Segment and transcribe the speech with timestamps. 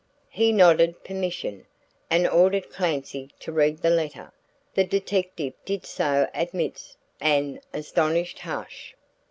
[0.31, 1.67] He nodded permission,
[2.09, 4.31] and ordered Clancy to read the letter.
[4.73, 8.95] The detective did so amidst an astonished hush.